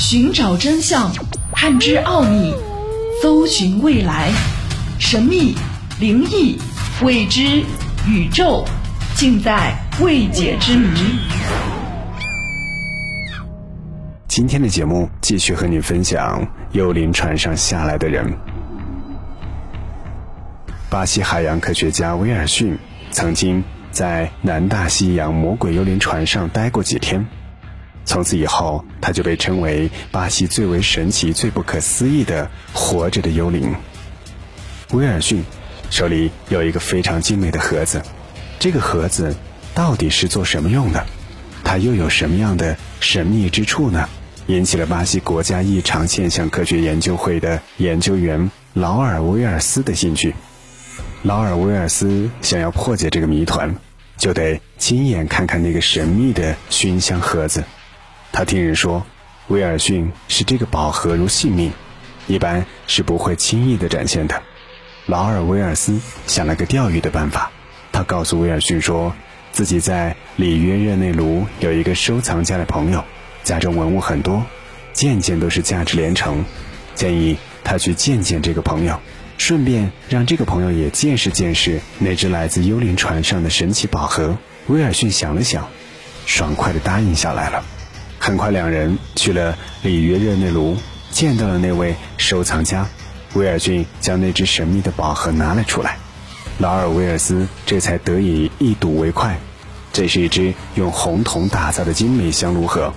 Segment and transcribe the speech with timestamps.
[0.00, 1.12] 寻找真相，
[1.52, 2.54] 探知奥秘，
[3.22, 4.32] 搜寻未来，
[4.98, 5.54] 神秘、
[6.00, 6.58] 灵异、
[7.02, 7.62] 未知、
[8.08, 8.64] 宇宙，
[9.14, 10.88] 尽在未解之谜。
[14.26, 18.26] 今天的节目继续和你分享幽灵船上下来的人。
[20.88, 22.76] 巴西海洋科学家威尔逊
[23.12, 23.62] 曾经
[23.92, 27.24] 在南大西洋魔鬼幽灵船上待过几天。
[28.10, 33.72] 从此以后，他就被称为巴西最为神奇、最不可思议的活着的幽灵。
[34.90, 35.44] 威尔逊
[35.90, 38.02] 手里有一个非常精美的盒子，
[38.58, 39.36] 这个盒子
[39.76, 41.06] 到底是做什么用的？
[41.62, 44.08] 它又有什么样的神秘之处呢？
[44.48, 50.34] 引起了巴西国家异常现象科学研究会的研究员劳尔威尔斯的兴趣。
[51.22, 53.72] 劳尔威尔斯想要破解这个谜团，
[54.16, 57.62] 就得亲眼看看那个神秘的熏香盒子。
[58.32, 59.04] 他听人说，
[59.48, 61.72] 威尔逊视这个宝盒如性命，
[62.26, 64.42] 一般是不会轻易的展现的。
[65.06, 67.50] 劳尔威尔斯想了个钓鱼的办法，
[67.90, 69.12] 他告诉威尔逊说，
[69.50, 73.04] 自己在里约热内卢有一个收藏家的朋友，
[73.42, 74.46] 家中文物很多，
[74.92, 76.44] 件件都是价值连城，
[76.94, 79.00] 建议他去见见这个朋友，
[79.38, 84.38] 顺便让这个朋友也见识见识那只来自幽灵船上的神奇宝盒。
[84.68, 85.68] 威尔逊想了想，
[86.26, 87.64] 爽快的答应下来了。
[88.30, 90.76] 很快，两人去了里约热内卢，
[91.10, 92.86] 见到了那位收藏家。
[93.34, 95.98] 威尔逊将那只神秘的宝盒拿了出来，
[96.58, 99.36] 劳尔威尔斯这才得以一睹为快。
[99.92, 102.94] 这是一只用红铜打造的精美香炉盒，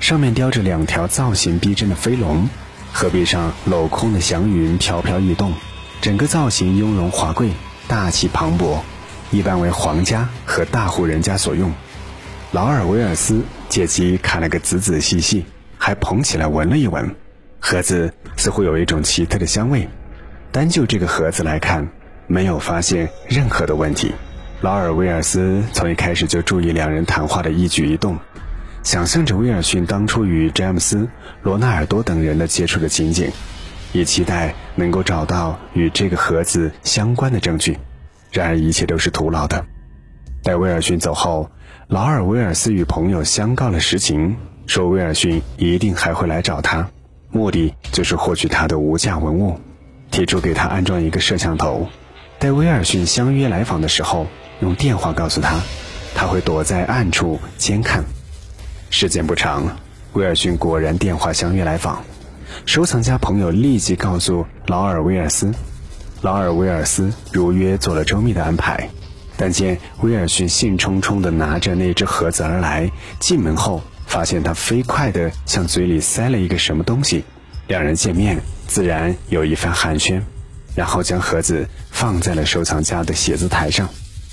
[0.00, 2.48] 上面雕着两条造型逼真的飞龙，
[2.92, 5.52] 河壁上镂空的祥云飘飘欲动，
[6.00, 7.50] 整个造型雍容华贵、
[7.86, 8.78] 大气磅礴，
[9.30, 11.70] 一般为皇家和大户人家所用。
[12.50, 15.46] 劳尔威尔斯 借机看了个仔仔细细，
[15.78, 17.16] 还捧起来闻了一闻。
[17.58, 19.88] 盒子似乎有一种奇特的香味，
[20.50, 21.88] 单就这个盒子来看，
[22.26, 24.12] 没有发现任何的问题。
[24.60, 28.18] 劳尔威尔斯从一开始就注意两人谈话的一举一动，
[28.82, 31.08] 想象着威尔逊当初与詹姆斯、
[31.42, 33.32] 罗纳尔多等人的接触的情景，
[33.92, 37.78] 也期待能够找到与这个盒子相关的证据。
[38.32, 39.64] 然而一切都是徒劳的。
[40.42, 41.50] 待威尔逊走后。
[41.88, 44.36] 劳尔威尔斯与朋友相告了实情，
[44.66, 46.88] 说威尔逊一定还会来找他，
[47.30, 49.60] 目的就是获取他的无价文物，
[50.10, 51.88] 提出给他安装一个摄像头。
[52.38, 54.26] 待威尔逊相约来访的时候，
[54.60, 55.60] 用电话告诉他，
[56.14, 58.04] 他会躲在暗处监看。
[58.88, 59.76] 时间不长，
[60.14, 62.02] 威尔逊果然电话相约来访，
[62.64, 65.52] 收藏家朋友立即告诉劳尔威尔斯，
[66.22, 68.88] 劳尔威尔斯如约做了周密的安排。
[69.42, 72.88] 但见威尔逊兴冲冲地拿着那只盒子而来，
[73.18, 77.24] 进门后发现他飞快地向嘴里塞了一个什么东西。
[77.66, 80.22] 两人见面，自然有一番寒暄，
[80.76, 83.88] 然后将盒子放在了收藏家的写字台上。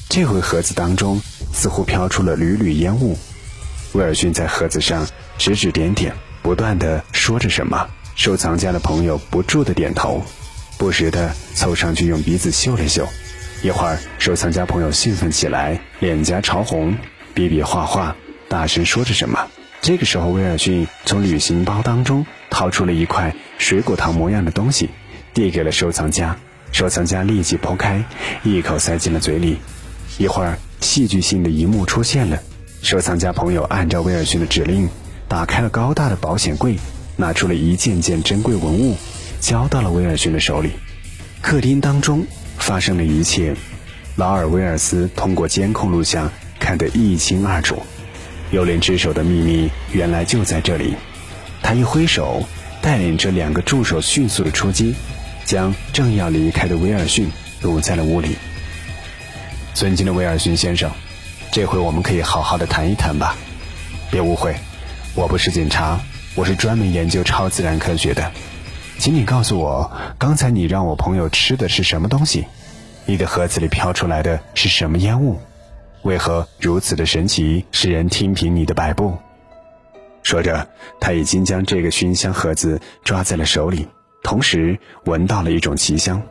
[0.09, 1.19] 这回盒子当中
[1.51, 3.17] 似乎飘出了缕缕烟雾，
[3.93, 5.07] 威尔逊在盒子上
[5.39, 7.89] 指指点点，不断地说着什么。
[8.15, 10.21] 收藏家的朋友不住地点头，
[10.77, 13.07] 不时地凑上去用鼻子嗅了嗅。
[13.61, 16.97] 一会儿，收藏家朋友兴奋起来，脸颊潮红，
[17.33, 18.15] 比比划划，
[18.47, 19.47] 大声说着什么。
[19.81, 24.89] 这个时候，威尔逊从旅行包当中掏出了一块水果糖模样的东西，
[25.33, 26.37] 递给了收藏家。
[26.71, 28.05] 收藏家立即剖开，
[28.43, 29.57] 一口塞进了嘴里。
[30.17, 32.41] 一会儿，戏剧性的一幕出现了：
[32.81, 34.87] 收藏家朋友按照威尔逊的指令，
[35.27, 36.77] 打开了高大的保险柜，
[37.17, 38.95] 拿出了一件件珍贵文物，
[39.41, 40.71] 交到了威尔逊的手里。
[41.41, 42.25] 客厅当中。
[42.69, 43.55] 发生的一切，
[44.15, 47.81] 劳尔威尔斯通过监控录像看得一清二楚。
[48.51, 50.93] 幽灵之手的秘密原来就在这里。
[51.63, 52.43] 他一挥手，
[52.79, 54.93] 带领着两个助手迅速的出击，
[55.45, 58.35] 将正要离开的威尔逊堵在了屋里。
[59.73, 60.91] 尊敬的威尔逊先生，
[61.51, 63.35] 这回我们可以好好的谈一谈吧。
[64.11, 64.55] 别误会，
[65.15, 65.99] 我不是警察，
[66.35, 68.31] 我是专门研究超自然科学的。
[68.99, 72.45] 请你告诉我，刚才你让我朋友吃的是什么东西？
[73.09, 75.39] 你的盒子里飘出来的是什么烟雾？
[76.03, 79.17] 为何如此的神奇，使人听凭你的摆布？
[80.21, 80.67] 说着，
[81.01, 83.87] 他已经将这个熏香盒子抓在了手里，
[84.21, 86.21] 同时闻到了一种奇香。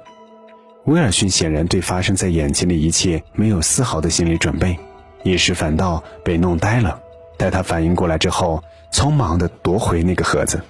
[0.85, 4.79] 威尔逊显然对发生在眼前的一切没有丝毫的心理准备，
[5.25, 7.01] 一时反倒被弄呆了。
[7.37, 10.63] 待他反应过来之后，匆忙地夺回那个盒子。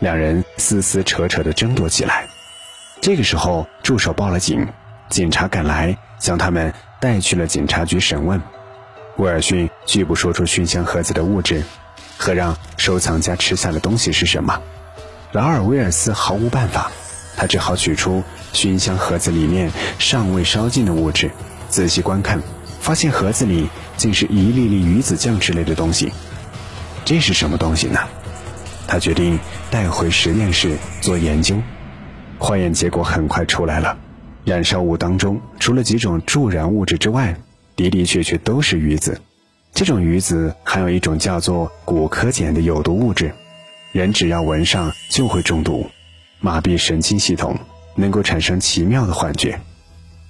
[0.00, 2.26] 两人撕撕扯扯地争夺起来。
[3.00, 4.66] 这个时候，助手报了警，
[5.14, 8.42] 警察赶来，将他们带去了警察局审问。
[9.16, 11.62] 威尔逊拒不说出熏香盒子的物质，
[12.18, 14.60] 和让收藏家吃下的东西是什么？
[15.30, 16.90] 劳尔威尔斯毫无办法，
[17.36, 19.70] 他只好取出熏香盒子里面
[20.00, 21.30] 尚未烧尽的物质，
[21.68, 22.42] 仔细观看，
[22.80, 26.12] 发现盒子里竟是一粒粒鱼子酱之类的东西。
[27.04, 28.00] 这是什么东西呢？
[28.88, 29.38] 他决定
[29.70, 31.54] 带回实验室做研究。
[32.36, 33.96] 化验结果很快出来了，
[34.44, 37.34] 燃烧物当中除了几种助燃物质之外，
[37.76, 39.20] 的的确确都是鱼子。
[39.72, 43.32] 这种鱼子含有一种叫做骨科碱的有毒物质，
[43.92, 45.86] 人只要闻上就会中毒，
[46.40, 47.58] 麻痹神经系统，
[47.96, 49.58] 能够产生奇妙的幻觉。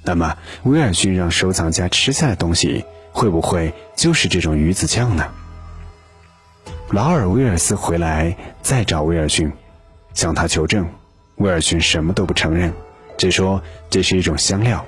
[0.03, 5.31] 那么，威尔逊让收藏家吃下的东西，会不会就是这种鱼子酱呢？
[6.91, 9.51] 劳尔·威尔斯回来再找威尔逊，
[10.15, 10.87] 向他求证，
[11.37, 12.73] 威尔逊什么都不承认，
[13.17, 14.85] 只说这是一种香料，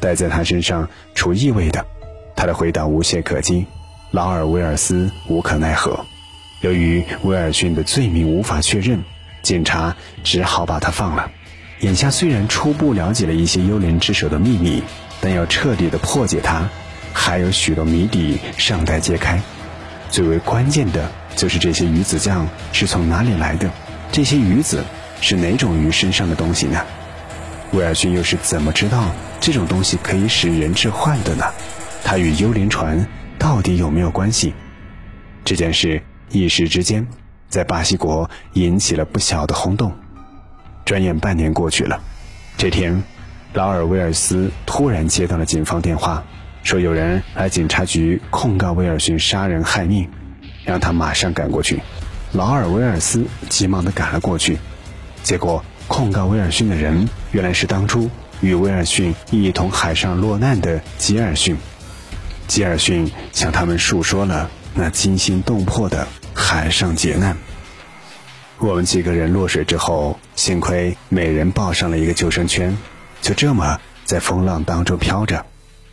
[0.00, 1.84] 戴在他身上除异味的。
[2.36, 3.66] 他的回答无懈可击。
[4.10, 6.06] 劳尔·威尔斯无可奈何，
[6.62, 9.02] 由于威尔逊的罪名无法确认，
[9.42, 9.94] 警察
[10.24, 11.30] 只好把他放了。
[11.80, 14.82] 眼下虽然初步了解了一些幽灵之手的秘密，
[15.20, 16.68] 但要彻底的破解它，
[17.12, 19.38] 还有许多谜底尚待揭开。
[20.10, 23.70] 最为关键的就是这些鱼子酱是从哪里来的？
[24.10, 24.82] 这些鱼子
[25.20, 26.82] 是哪种鱼身上的东西呢？
[27.72, 29.10] 威尔逊又是怎么知道
[29.40, 31.44] 这种东西可以使人致幻的呢？
[32.04, 33.06] 他与幽灵船。
[33.40, 34.52] 到底有没有关系？
[35.44, 37.06] 这件事一时之间
[37.48, 39.92] 在巴西国引起了不小的轰动。
[40.84, 42.00] 转眼半年过去了，
[42.56, 43.04] 这天，
[43.52, 46.24] 劳尔·威尔斯突然接到了警方电话，
[46.64, 50.10] 说有人来警察局控告威尔逊杀人害命，
[50.64, 51.80] 让他马上赶过去。
[52.32, 54.58] 劳尔·威尔斯急忙地赶了过去，
[55.22, 58.08] 结果控告威尔逊的人原来是当初
[58.40, 61.56] 与威尔逊一同海上落难的吉尔逊。
[62.46, 67.36] 吉尔逊向他们述说了那惊心动魄的海上劫难。
[68.58, 72.76] 我们几个人落水之后，幸亏每人抱上了一个救生圈，
[73.20, 75.46] 就这么在风浪当中飘着。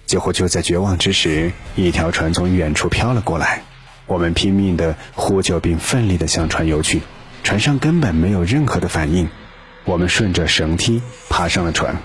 [0.06, 3.64] 几乎就在绝望之时，一条船从远处飘了过来。
[4.08, 7.02] 我们拼命的呼救，并奋力的向船游去。
[7.44, 9.30] 船上根本没有任何的反应。
[9.86, 11.96] 我们顺着绳梯爬上了船，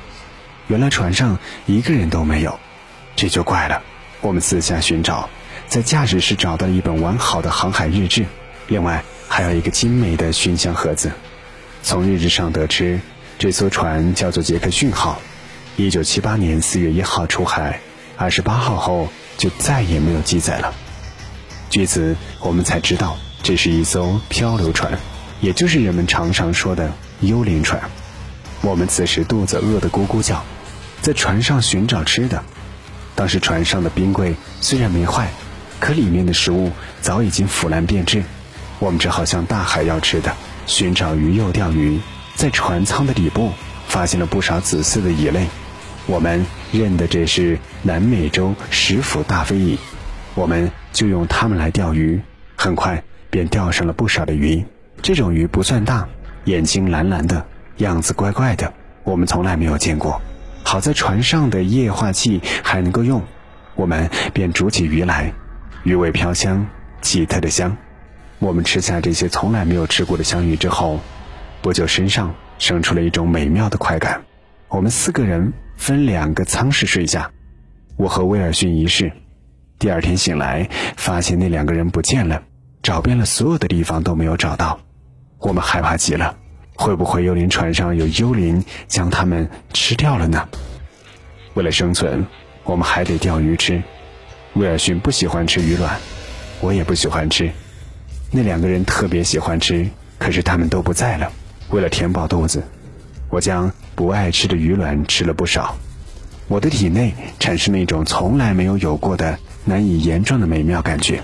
[0.68, 2.60] 原来船上一个人都没有，
[3.16, 3.82] 这就怪了。
[4.20, 5.30] 我们四下寻找，
[5.66, 8.26] 在驾驶室找到了一本完好的航海日志，
[8.68, 11.10] 另外还有一个精美的熏香盒子。
[11.82, 13.00] 从日志上得知，
[13.38, 15.18] 这艘船叫做杰克逊号，
[15.76, 17.80] 一九七八年四月一号出海，
[18.18, 20.74] 二十八号后就再也没有记载了。
[21.70, 24.98] 据此，我们才知道这是一艘漂流船，
[25.40, 27.80] 也就是人们常常说的幽灵船。
[28.62, 30.44] 我们此时肚子饿得咕咕叫，
[31.00, 32.42] 在船上寻找吃的。
[33.14, 35.28] 当时船上的冰柜虽然没坏，
[35.78, 36.70] 可里面的食物
[37.00, 38.22] 早已经腐烂变质。
[38.78, 40.34] 我们只好向大海要吃的，
[40.66, 42.00] 寻找鱼肉钓鱼。
[42.34, 43.52] 在船舱的底部
[43.86, 45.46] 发现了不少紫色的蚁类，
[46.06, 49.78] 我们认得这是南美洲石斧大飞蚁，
[50.34, 52.20] 我们就用它们来钓鱼。
[52.56, 54.64] 很快便钓上了不少的鱼。
[55.02, 56.08] 这种鱼不算大，
[56.44, 57.44] 眼睛蓝蓝的，
[57.76, 58.72] 样子怪怪的，
[59.04, 60.20] 我们从来没有见过。
[60.62, 63.22] 好在船上的液化气还能够用，
[63.74, 65.32] 我们便煮起鱼来，
[65.82, 66.66] 鱼味飘香，
[67.02, 67.76] 奇特的香。
[68.38, 71.00] 我们吃下这些从来没有吃过的香鱼之后，
[71.60, 74.22] 不久身上生出了一种美妙的快感。
[74.68, 77.30] 我们四个人分两个舱室睡下，
[77.96, 79.12] 我和威尔逊一室。
[79.78, 82.42] 第二天醒来，发现那两个人不见了，
[82.82, 84.78] 找遍了所有的地方都没有找到，
[85.40, 86.36] 我们害怕极了。
[86.74, 90.48] 会不会幽灵船上有幽灵将他们吃掉了呢？
[91.52, 92.26] 为了生存，
[92.64, 93.82] 我们还得钓鱼吃。
[94.54, 95.98] 威尔逊不喜欢吃鱼卵，
[96.60, 97.50] 我也不喜欢吃。
[98.30, 101.30] 那两个人特别喜欢吃，可是他们都不在了。
[101.70, 102.62] 为了填饱肚子，
[103.28, 105.76] 我将不爱吃的鱼卵吃了不少。
[106.48, 111.22] 我的体内产生了一种从来没有有过的难以言状的美妙感觉。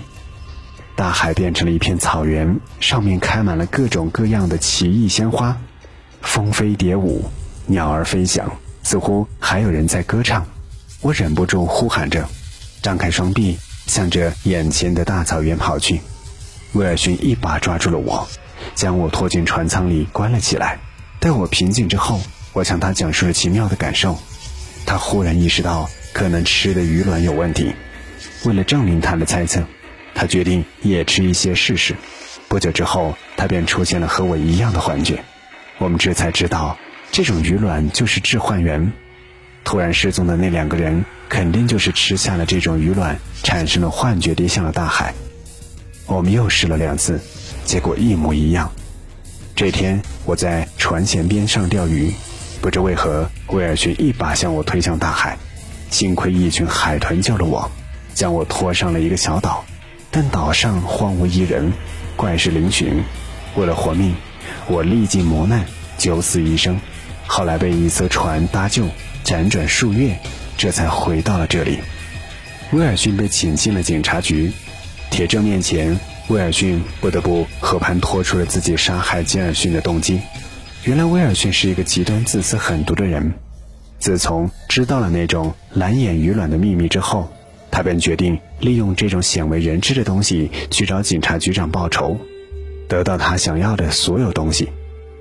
[0.97, 5.55] 大海变成了一片草原，上面开满了各种各样的奇异鲜花，
[6.23, 7.29] 蜂飞蝶舞，
[7.67, 8.51] 鸟儿飞翔，
[8.81, 10.43] 似乎还有人在歌唱。
[11.01, 12.27] 我忍不住呼喊着，
[12.81, 16.01] 张开双臂，向着眼前的大草原跑去。
[16.73, 18.27] 威尔逊一把抓住了我，
[18.73, 20.79] 将我拖进船舱里关了起来。
[21.19, 22.19] 待我平静之后，
[22.53, 24.17] 我向他讲述了奇妙的感受。
[24.87, 27.75] 他忽然意识到可能吃的鱼卵有问题，
[28.45, 29.61] 为了证明他的猜测。
[30.17, 31.95] 他决定也吃一些试试。
[32.47, 35.23] 不久之后，他便出现了和我一样的幻觉。
[35.77, 36.75] 我们这才知道，
[37.11, 38.91] 这种鱼卵就是致幻源。
[39.63, 45.13] 突然失踪的那两个人，肯定就是吃下了这种鱼卵，产生了幻觉，跌向了大海。
[46.07, 47.21] 我们又试了两次，
[47.63, 48.71] 结果一模一样。
[49.55, 52.11] 这天我在船舷边上钓鱼，
[52.59, 55.37] 不知为何威尔逊一把将我推向大海，
[55.91, 57.69] 幸亏一群海豚救了我，
[58.15, 59.63] 将我拖上了一个小岛，
[60.17, 61.71] 但岛上荒无一人，
[62.15, 63.03] 怪事嶙峋。
[63.55, 64.15] 为了活命，
[64.65, 65.63] 我历尽磨难，
[65.95, 66.79] 九死一生。
[67.27, 68.87] 后来被一艘船搭救，
[69.23, 70.17] 辗转数月，
[70.57, 71.77] 这才回到了这里。
[72.71, 74.51] 威尔逊被请进了警察局，
[75.11, 75.95] 铁证面前。
[76.29, 80.19] 威尔逊不得不和盘托出了自己杀害吉尔逊的动机。
[80.85, 83.35] 原来威尔逊是一个极端自私狠毒的人。
[83.99, 87.31] 自从知道了那种蓝眼鱼卵的秘密之后，
[87.69, 92.17] 他便决定利用这种鲜为人知的东西去找警察局长报仇，
[92.87, 94.69] 得到他想要的所有东西。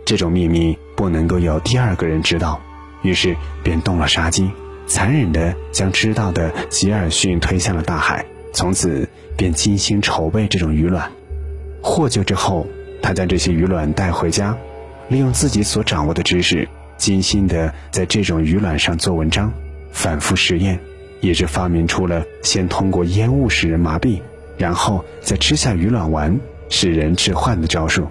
[0.04, 2.60] 这种秘密不能够有第二个人知道，
[3.02, 4.48] 于是便动了杀机，
[4.86, 8.24] 残忍地将知道的吉尔逊推向了大海。
[8.52, 11.10] 从此便精心筹备这种鱼卵，
[11.82, 12.66] 获救之后，
[13.02, 14.56] 他将这些鱼卵带回家，
[15.08, 19.52] 利用自己所掌握的知识，精心的在这种鱼卵上做文章，
[19.92, 20.80] 反复实验，
[21.26, 24.20] 一直发明出了先通过烟雾使人麻痹，
[24.56, 28.06] 然后再吃下鱼卵丸使人致幻的招数，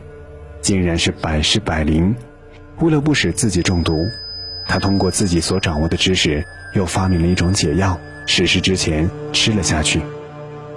[0.61, 2.13] 竟然是百试百灵。
[2.81, 3.93] 为了不使自己中毒，
[4.67, 6.43] 他通过自己所掌握的知识，
[6.73, 10.01] 又发明了一种解药，实施之前吃了下去。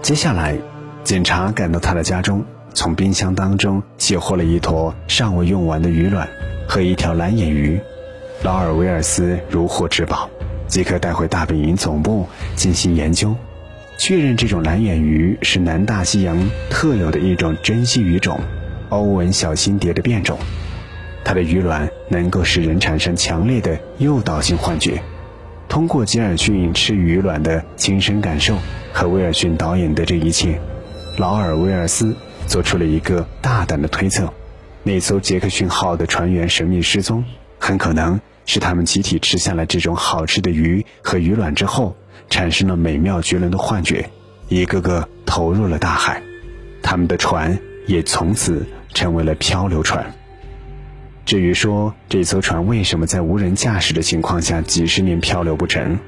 [0.00, 0.56] 接下来，
[1.02, 6.28] 警察赶到他的家中，从冰箱当中卸获了一坨尚未用完的鱼卵
[6.68, 7.80] 和一条蓝眼鱼。
[8.44, 10.30] 劳尔维尔斯如获至宝，
[10.68, 13.34] 即刻带回大本营总部进行研究，
[13.98, 16.38] 确认这种蓝眼鱼是南大西洋
[16.70, 18.38] 特有的一种珍稀鱼种——
[18.90, 20.38] 欧文小心蝶的变种。
[21.24, 25.02] 它的鱼卵能够使人产生强烈的诱导性幻觉。
[25.68, 28.56] 通过吉尔逊吃鱼卵的亲身感受
[28.92, 30.58] 和威尔逊导演的这一切，
[31.16, 32.14] 劳尔威尔斯
[32.46, 34.32] 做出了一个大胆的推测：
[34.82, 37.24] 那艘杰克逊号的船员神秘失踪，
[37.58, 41.94] 很可能是他们集体吃下了这种好吃的鱼和鱼卵之后，
[42.30, 44.08] 产生了美妙绝伦的幻觉，
[44.48, 46.22] 一个个投入了大海，
[46.82, 50.14] 他们的船也从此成为了漂流船。
[51.26, 55.98] 至于说这艘船为什么在无人驾驶的情况下几十年漂流不成，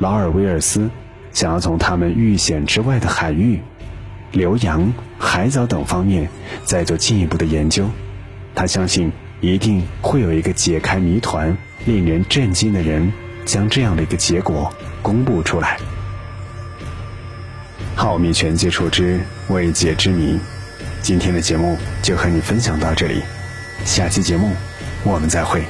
[0.00, 0.90] 劳尔威尔斯
[1.30, 3.60] 想要从他们遇险之外的海域、
[4.32, 6.28] 流洋、海藻等方面
[6.64, 7.88] 再做进一步的研究。
[8.56, 13.12] 他相信一定会有一个解开谜团、令人震惊的人
[13.44, 15.78] 将这样的一个结果公布出来。
[17.94, 20.38] 浩密全接触之未解之谜，
[21.02, 23.22] 今天的节目就和你分享到这里。
[23.84, 24.52] 下期节目，
[25.04, 25.62] 我们再会。